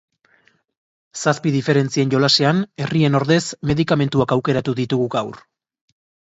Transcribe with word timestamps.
Zazpi 1.23 1.51
diferentzien 1.55 2.13
jolasean, 2.15 2.63
herrien 2.85 3.19
ordez, 3.21 3.43
medikamentuak 3.73 4.35
aukeratu 4.37 4.75
ditugu 4.81 5.07
gaur. 5.19 5.39